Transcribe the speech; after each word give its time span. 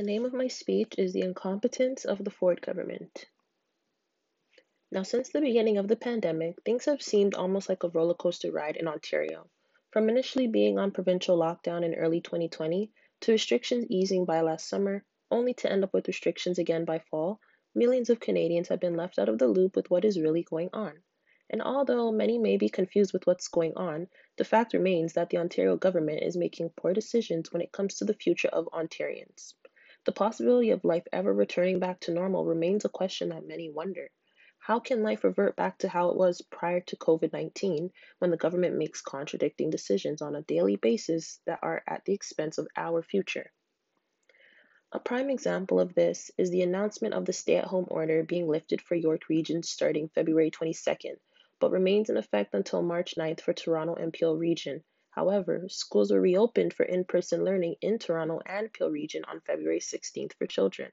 The 0.00 0.06
name 0.06 0.24
of 0.24 0.32
my 0.32 0.48
speech 0.48 0.94
is 0.96 1.12
The 1.12 1.20
Incompetence 1.20 2.06
of 2.06 2.24
the 2.24 2.30
Ford 2.30 2.62
Government. 2.62 3.26
Now, 4.90 5.02
since 5.02 5.28
the 5.28 5.42
beginning 5.42 5.76
of 5.76 5.88
the 5.88 5.94
pandemic, 5.96 6.62
things 6.62 6.86
have 6.86 7.02
seemed 7.02 7.34
almost 7.34 7.68
like 7.68 7.82
a 7.82 7.90
roller 7.90 8.14
coaster 8.14 8.50
ride 8.50 8.78
in 8.78 8.88
Ontario. 8.88 9.50
From 9.90 10.08
initially 10.08 10.46
being 10.46 10.78
on 10.78 10.90
provincial 10.90 11.38
lockdown 11.38 11.84
in 11.84 11.94
early 11.96 12.22
2020 12.22 12.90
to 13.20 13.32
restrictions 13.32 13.84
easing 13.90 14.24
by 14.24 14.40
last 14.40 14.70
summer, 14.70 15.04
only 15.30 15.52
to 15.52 15.70
end 15.70 15.84
up 15.84 15.92
with 15.92 16.08
restrictions 16.08 16.58
again 16.58 16.86
by 16.86 17.00
fall, 17.00 17.38
millions 17.74 18.08
of 18.08 18.20
Canadians 18.20 18.68
have 18.68 18.80
been 18.80 18.96
left 18.96 19.18
out 19.18 19.28
of 19.28 19.38
the 19.38 19.48
loop 19.48 19.76
with 19.76 19.90
what 19.90 20.06
is 20.06 20.18
really 20.18 20.44
going 20.44 20.70
on. 20.72 20.94
And 21.50 21.60
although 21.60 22.10
many 22.10 22.38
may 22.38 22.56
be 22.56 22.70
confused 22.70 23.12
with 23.12 23.26
what's 23.26 23.48
going 23.48 23.74
on, 23.76 24.08
the 24.38 24.44
fact 24.44 24.72
remains 24.72 25.12
that 25.12 25.28
the 25.28 25.36
Ontario 25.36 25.76
government 25.76 26.22
is 26.22 26.38
making 26.38 26.70
poor 26.70 26.94
decisions 26.94 27.52
when 27.52 27.60
it 27.60 27.72
comes 27.72 27.96
to 27.96 28.06
the 28.06 28.14
future 28.14 28.48
of 28.48 28.66
Ontarians. 28.72 29.52
The 30.10 30.14
possibility 30.14 30.70
of 30.70 30.82
life 30.82 31.06
ever 31.12 31.32
returning 31.32 31.78
back 31.78 32.00
to 32.00 32.10
normal 32.10 32.44
remains 32.44 32.84
a 32.84 32.88
question 32.88 33.28
that 33.28 33.46
many 33.46 33.70
wonder. 33.70 34.10
How 34.58 34.80
can 34.80 35.04
life 35.04 35.22
revert 35.22 35.54
back 35.54 35.78
to 35.78 35.88
how 35.88 36.08
it 36.08 36.16
was 36.16 36.42
prior 36.42 36.80
to 36.80 36.96
COVID 36.96 37.32
19 37.32 37.92
when 38.18 38.32
the 38.32 38.36
government 38.36 38.76
makes 38.76 39.02
contradicting 39.02 39.70
decisions 39.70 40.20
on 40.20 40.34
a 40.34 40.42
daily 40.42 40.74
basis 40.74 41.38
that 41.46 41.60
are 41.62 41.84
at 41.86 42.04
the 42.06 42.12
expense 42.12 42.58
of 42.58 42.66
our 42.74 43.02
future? 43.02 43.52
A 44.90 44.98
prime 44.98 45.30
example 45.30 45.78
of 45.78 45.94
this 45.94 46.32
is 46.36 46.50
the 46.50 46.62
announcement 46.62 47.14
of 47.14 47.24
the 47.24 47.32
stay 47.32 47.54
at 47.54 47.66
home 47.66 47.86
order 47.88 48.24
being 48.24 48.48
lifted 48.48 48.82
for 48.82 48.96
York 48.96 49.28
Region 49.28 49.62
starting 49.62 50.08
February 50.08 50.50
22nd, 50.50 51.20
but 51.60 51.70
remains 51.70 52.10
in 52.10 52.16
effect 52.16 52.52
until 52.52 52.82
March 52.82 53.14
9th 53.14 53.42
for 53.42 53.52
Toronto 53.52 53.94
and 53.94 54.12
Peel 54.12 54.36
Region. 54.36 54.82
However, 55.10 55.68
schools 55.68 56.12
were 56.12 56.20
reopened 56.20 56.72
for 56.72 56.84
in 56.84 57.04
person 57.04 57.44
learning 57.44 57.76
in 57.80 57.98
Toronto 57.98 58.40
and 58.46 58.72
Peel 58.72 58.90
Region 58.90 59.24
on 59.24 59.40
February 59.40 59.80
16th 59.80 60.34
for 60.34 60.46
children. 60.46 60.92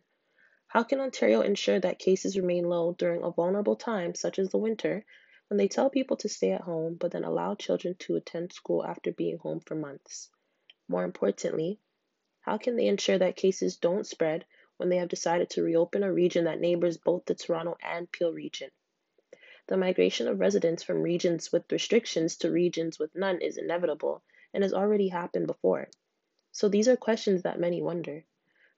How 0.67 0.83
can 0.83 0.99
Ontario 0.99 1.41
ensure 1.41 1.79
that 1.79 1.99
cases 1.99 2.37
remain 2.37 2.67
low 2.67 2.93
during 2.93 3.23
a 3.23 3.31
vulnerable 3.31 3.75
time 3.75 4.15
such 4.15 4.39
as 4.39 4.49
the 4.49 4.57
winter 4.57 5.05
when 5.47 5.57
they 5.57 5.67
tell 5.67 5.89
people 5.89 6.17
to 6.17 6.29
stay 6.29 6.51
at 6.51 6.61
home 6.61 6.95
but 6.95 7.11
then 7.11 7.23
allow 7.23 7.55
children 7.55 7.95
to 7.99 8.15
attend 8.15 8.53
school 8.53 8.83
after 8.83 9.13
being 9.13 9.37
home 9.37 9.59
for 9.59 9.75
months? 9.75 10.29
More 10.87 11.03
importantly, 11.03 11.79
how 12.41 12.57
can 12.57 12.75
they 12.75 12.87
ensure 12.87 13.17
that 13.17 13.35
cases 13.35 13.77
don't 13.77 14.07
spread 14.07 14.45
when 14.77 14.89
they 14.89 14.97
have 14.97 15.09
decided 15.09 15.49
to 15.51 15.63
reopen 15.63 16.03
a 16.03 16.11
region 16.11 16.45
that 16.45 16.59
neighbors 16.59 16.97
both 16.97 17.25
the 17.25 17.35
Toronto 17.35 17.77
and 17.83 18.11
Peel 18.11 18.33
region? 18.33 18.71
The 19.67 19.77
migration 19.77 20.27
of 20.27 20.39
residents 20.39 20.83
from 20.83 21.01
regions 21.01 21.51
with 21.51 21.71
restrictions 21.71 22.37
to 22.37 22.51
regions 22.51 22.97
with 22.97 23.15
none 23.15 23.41
is 23.41 23.57
inevitable 23.57 24.23
and 24.53 24.63
has 24.63 24.73
already 24.73 25.09
happened 25.09 25.47
before. 25.47 25.89
So 26.51 26.69
these 26.69 26.87
are 26.87 26.97
questions 26.97 27.43
that 27.43 27.59
many 27.59 27.81
wonder 27.81 28.25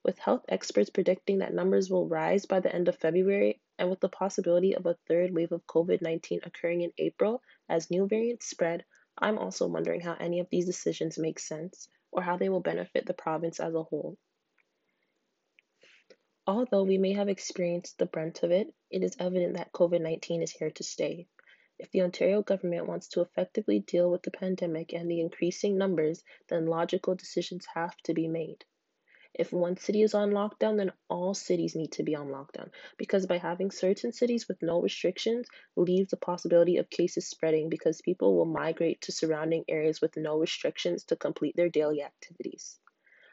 with 0.01 0.17
health 0.17 0.45
experts 0.47 0.89
predicting 0.89 1.39
that 1.39 1.53
numbers 1.53 1.89
will 1.89 2.07
rise 2.07 2.45
by 2.45 2.59
the 2.61 2.73
end 2.73 2.87
of 2.87 2.95
February 2.95 3.59
and 3.77 3.89
with 3.89 3.99
the 3.99 4.07
possibility 4.07 4.73
of 4.73 4.85
a 4.85 4.97
third 5.07 5.31
wave 5.31 5.51
of 5.51 5.67
COVID 5.67 6.01
19 6.01 6.39
occurring 6.43 6.81
in 6.81 6.93
April 6.97 7.43
as 7.67 7.91
new 7.91 8.07
variants 8.07 8.47
spread, 8.47 8.85
I'm 9.17 9.37
also 9.37 9.67
wondering 9.67 9.99
how 9.99 10.13
any 10.13 10.39
of 10.39 10.49
these 10.49 10.65
decisions 10.65 11.17
make 11.17 11.37
sense 11.37 11.89
or 12.11 12.21
how 12.21 12.37
they 12.37 12.47
will 12.47 12.61
benefit 12.61 13.05
the 13.05 13.13
province 13.13 13.59
as 13.59 13.75
a 13.75 13.83
whole. 13.83 14.17
Although 16.51 16.81
we 16.81 16.97
may 16.97 17.13
have 17.13 17.29
experienced 17.29 17.99
the 17.99 18.07
brunt 18.07 18.41
of 18.41 18.49
it, 18.49 18.73
it 18.89 19.03
is 19.03 19.15
evident 19.19 19.57
that 19.57 19.71
COVID 19.71 20.01
19 20.01 20.41
is 20.41 20.51
here 20.51 20.71
to 20.71 20.83
stay. 20.83 21.27
If 21.77 21.91
the 21.91 22.01
Ontario 22.01 22.41
government 22.41 22.87
wants 22.87 23.07
to 23.09 23.21
effectively 23.21 23.81
deal 23.81 24.09
with 24.09 24.23
the 24.23 24.31
pandemic 24.31 24.91
and 24.91 25.11
the 25.11 25.19
increasing 25.19 25.77
numbers, 25.77 26.23
then 26.47 26.65
logical 26.65 27.13
decisions 27.13 27.67
have 27.75 27.95
to 27.97 28.15
be 28.15 28.27
made. 28.27 28.65
If 29.35 29.53
one 29.53 29.77
city 29.77 30.01
is 30.01 30.15
on 30.15 30.31
lockdown, 30.31 30.77
then 30.77 30.91
all 31.07 31.35
cities 31.35 31.75
need 31.75 31.91
to 31.91 32.03
be 32.03 32.15
on 32.15 32.29
lockdown 32.29 32.71
because 32.97 33.27
by 33.27 33.37
having 33.37 33.69
certain 33.69 34.11
cities 34.11 34.47
with 34.47 34.63
no 34.63 34.81
restrictions 34.81 35.47
leaves 35.75 36.09
the 36.09 36.17
possibility 36.17 36.77
of 36.77 36.89
cases 36.89 37.27
spreading 37.27 37.69
because 37.69 38.01
people 38.01 38.35
will 38.35 38.45
migrate 38.45 39.01
to 39.01 39.11
surrounding 39.11 39.65
areas 39.67 40.01
with 40.01 40.17
no 40.17 40.39
restrictions 40.39 41.03
to 41.03 41.15
complete 41.15 41.55
their 41.55 41.69
daily 41.69 42.01
activities. 42.01 42.79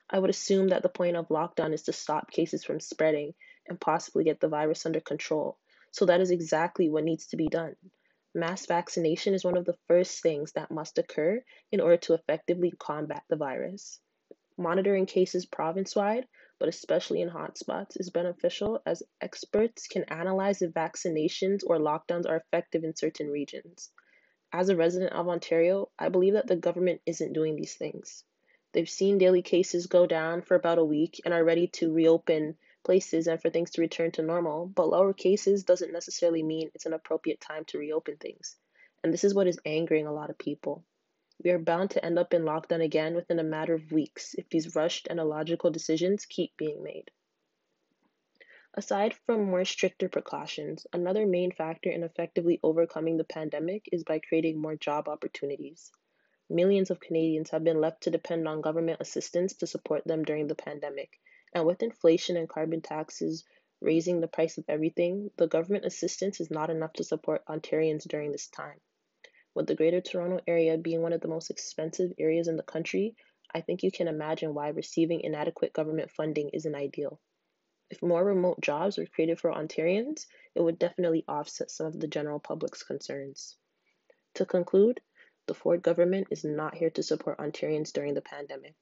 I 0.08 0.18
would 0.20 0.30
assume 0.30 0.68
that 0.68 0.82
the 0.82 0.88
point 0.88 1.16
of 1.16 1.28
lockdown 1.28 1.72
is 1.72 1.82
to 1.84 1.92
stop 1.92 2.30
cases 2.30 2.64
from 2.64 2.78
spreading 2.78 3.34
and 3.68 3.80
possibly 3.80 4.22
get 4.24 4.38
the 4.40 4.48
virus 4.48 4.86
under 4.86 5.00
control. 5.00 5.58
So 5.90 6.06
that 6.06 6.20
is 6.20 6.30
exactly 6.30 6.88
what 6.88 7.04
needs 7.04 7.26
to 7.28 7.36
be 7.36 7.48
done. 7.48 7.74
Mass 8.34 8.66
vaccination 8.66 9.34
is 9.34 9.44
one 9.44 9.56
of 9.56 9.64
the 9.64 9.78
first 9.88 10.22
things 10.22 10.52
that 10.52 10.70
must 10.70 10.98
occur 10.98 11.42
in 11.72 11.80
order 11.80 11.96
to 11.96 12.14
effectively 12.14 12.72
combat 12.78 13.24
the 13.28 13.36
virus. 13.36 13.98
Monitoring 14.58 15.06
cases 15.06 15.44
province-wide, 15.44 16.28
but 16.58 16.68
especially 16.68 17.20
in 17.20 17.28
hotspots, 17.28 17.98
is 17.98 18.10
beneficial 18.10 18.80
as 18.86 19.02
experts 19.20 19.86
can 19.88 20.04
analyze 20.04 20.62
if 20.62 20.72
vaccinations 20.72 21.62
or 21.66 21.78
lockdowns 21.78 22.28
are 22.28 22.36
effective 22.36 22.84
in 22.84 22.94
certain 22.94 23.28
regions. 23.28 23.90
As 24.52 24.68
a 24.68 24.76
resident 24.76 25.12
of 25.14 25.28
Ontario, 25.28 25.90
I 25.98 26.10
believe 26.10 26.34
that 26.34 26.46
the 26.46 26.56
government 26.56 27.00
isn't 27.06 27.32
doing 27.32 27.56
these 27.56 27.74
things. 27.74 28.22
They've 28.76 28.87
seen 28.87 29.16
daily 29.16 29.41
cases 29.41 29.87
go 29.87 30.06
down 30.06 30.42
for 30.42 30.54
about 30.54 30.76
a 30.76 30.84
week 30.84 31.22
and 31.25 31.32
are 31.32 31.42
ready 31.42 31.66
to 31.69 31.94
reopen 31.94 32.59
places 32.84 33.26
and 33.26 33.41
for 33.41 33.48
things 33.48 33.70
to 33.70 33.81
return 33.81 34.10
to 34.10 34.22
normal, 34.22 34.66
but 34.66 34.91
lower 34.91 35.14
cases 35.14 35.64
doesn't 35.64 35.94
necessarily 35.94 36.42
mean 36.42 36.70
it's 36.75 36.84
an 36.84 36.92
appropriate 36.92 37.41
time 37.41 37.65
to 37.69 37.78
reopen 37.78 38.19
things. 38.19 38.59
And 39.03 39.15
this 39.15 39.25
is 39.25 39.32
what 39.32 39.47
is 39.47 39.59
angering 39.65 40.06
a 40.06 40.12
lot 40.12 40.28
of 40.28 40.36
people. 40.36 40.84
We 41.42 41.53
are 41.53 41.59
bound 41.59 41.92
to 41.92 42.04
end 42.04 42.19
up 42.19 42.34
in 42.34 42.42
lockdown 42.42 42.84
again 42.84 43.15
within 43.15 43.38
a 43.38 43.42
matter 43.44 43.72
of 43.72 43.92
weeks 43.92 44.34
if 44.34 44.47
these 44.50 44.76
rushed 44.76 45.06
and 45.09 45.19
illogical 45.19 45.70
decisions 45.70 46.26
keep 46.26 46.54
being 46.59 46.82
made. 46.82 47.10
Aside 48.75 49.15
from 49.25 49.47
more 49.47 49.65
stricter 49.65 50.10
precautions, 50.10 50.86
another 50.92 51.26
main 51.26 51.50
factor 51.50 51.88
in 51.88 52.03
effectively 52.03 52.60
overcoming 52.62 53.16
the 53.16 53.25
pandemic 53.25 53.88
is 53.91 54.04
by 54.04 54.19
creating 54.19 54.60
more 54.60 54.76
job 54.76 55.09
opportunities. 55.09 55.91
Millions 56.48 56.90
of 56.90 57.00
Canadians 57.00 57.50
have 57.50 57.64
been 57.64 57.80
left 57.80 58.02
to 58.02 58.10
depend 58.10 58.46
on 58.46 58.60
government 58.60 59.00
assistance 59.00 59.54
to 59.54 59.66
support 59.66 60.04
them 60.04 60.24
during 60.24 60.46
the 60.46 60.54
pandemic, 60.54 61.18
and 61.52 61.66
with 61.66 61.82
inflation 61.82 62.36
and 62.36 62.48
carbon 62.48 62.80
taxes 62.80 63.44
raising 63.80 64.20
the 64.20 64.28
price 64.28 64.56
of 64.56 64.64
everything, 64.68 65.30
the 65.36 65.48
government 65.48 65.84
assistance 65.84 66.40
is 66.40 66.50
not 66.50 66.70
enough 66.70 66.92
to 66.92 67.04
support 67.04 67.44
Ontarians 67.46 68.06
during 68.06 68.30
this 68.30 68.48
time. 68.48 68.80
With 69.54 69.66
the 69.66 69.74
Greater 69.74 70.00
Toronto 70.00 70.40
Area 70.46 70.78
being 70.78 71.02
one 71.02 71.12
of 71.12 71.20
the 71.20 71.28
most 71.28 71.50
expensive 71.50 72.12
areas 72.18 72.46
in 72.46 72.56
the 72.56 72.62
country, 72.62 73.16
I 73.54 73.60
think 73.60 73.82
you 73.82 73.90
can 73.90 74.06
imagine 74.06 74.54
why 74.54 74.68
receiving 74.68 75.22
inadequate 75.22 75.72
government 75.72 76.10
funding 76.10 76.50
isn't 76.50 76.74
ideal. 76.74 77.20
If 77.90 78.02
more 78.02 78.24
remote 78.24 78.60
jobs 78.60 78.98
were 78.98 79.06
created 79.06 79.40
for 79.40 79.50
Ontarians, 79.50 80.26
it 80.54 80.60
would 80.60 80.78
definitely 80.78 81.24
offset 81.26 81.70
some 81.70 81.86
of 81.86 81.98
the 81.98 82.08
general 82.08 82.38
public's 82.38 82.82
concerns. 82.82 83.56
To 84.34 84.44
conclude, 84.44 85.00
the 85.46 85.54
Ford 85.54 85.82
government 85.82 86.28
is 86.30 86.44
not 86.44 86.74
here 86.74 86.90
to 86.90 87.02
support 87.02 87.38
Ontarians 87.38 87.92
during 87.92 88.14
the 88.14 88.20
pandemic. 88.20 88.74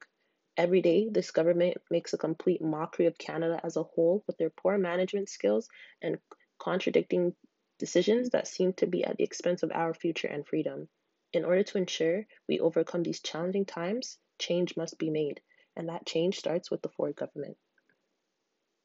Every 0.56 0.80
day, 0.80 1.08
this 1.08 1.30
government 1.30 1.76
makes 1.90 2.12
a 2.12 2.18
complete 2.18 2.62
mockery 2.62 3.06
of 3.06 3.18
Canada 3.18 3.60
as 3.62 3.76
a 3.76 3.82
whole 3.82 4.22
with 4.26 4.38
their 4.38 4.50
poor 4.50 4.78
management 4.78 5.28
skills 5.28 5.68
and 6.00 6.18
contradicting 6.58 7.34
decisions 7.78 8.30
that 8.30 8.46
seem 8.46 8.72
to 8.74 8.86
be 8.86 9.04
at 9.04 9.16
the 9.16 9.24
expense 9.24 9.62
of 9.62 9.72
our 9.72 9.92
future 9.92 10.28
and 10.28 10.46
freedom. 10.46 10.88
In 11.32 11.44
order 11.44 11.64
to 11.64 11.78
ensure 11.78 12.26
we 12.48 12.60
overcome 12.60 13.02
these 13.02 13.20
challenging 13.20 13.64
times, 13.64 14.18
change 14.38 14.76
must 14.76 14.98
be 14.98 15.10
made, 15.10 15.40
and 15.76 15.88
that 15.88 16.06
change 16.06 16.38
starts 16.38 16.70
with 16.70 16.82
the 16.82 16.88
Ford 16.88 17.16
government. 17.16 17.56